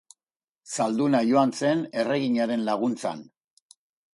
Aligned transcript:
Zalduna 0.77 1.21
joan 1.31 1.53
zen 1.59 1.83
erreginaren 2.05 2.65
laguntzan. 2.71 3.23